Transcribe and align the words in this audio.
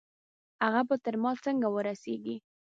هغه 0.63 0.81
به 0.87 0.95
تر 1.05 1.15
ما 1.23 1.31
څنګه 1.45 1.67
ورسېږي؟ 1.71 2.35